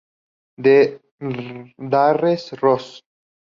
[0.57, 0.77] De
[1.91, 2.91] "Darren Ross".